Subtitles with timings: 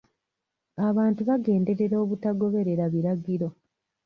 [0.89, 3.47] Abantu bagenderera obutagoberera biragiro.